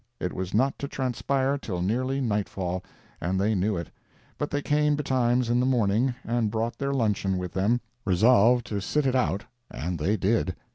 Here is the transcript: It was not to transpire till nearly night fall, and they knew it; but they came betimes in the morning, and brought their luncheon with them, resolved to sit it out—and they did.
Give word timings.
It 0.19 0.33
was 0.33 0.51
not 0.51 0.79
to 0.79 0.87
transpire 0.87 1.59
till 1.59 1.79
nearly 1.83 2.21
night 2.21 2.49
fall, 2.49 2.81
and 3.21 3.39
they 3.39 3.53
knew 3.53 3.77
it; 3.77 3.91
but 4.39 4.49
they 4.49 4.63
came 4.63 4.95
betimes 4.95 5.47
in 5.47 5.59
the 5.59 5.65
morning, 5.67 6.15
and 6.25 6.49
brought 6.49 6.79
their 6.79 6.91
luncheon 6.91 7.37
with 7.37 7.53
them, 7.53 7.81
resolved 8.03 8.65
to 8.65 8.81
sit 8.81 9.05
it 9.05 9.13
out—and 9.13 9.99
they 9.99 10.17
did. 10.17 10.55